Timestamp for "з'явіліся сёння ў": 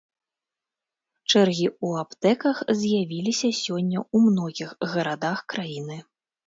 2.81-4.17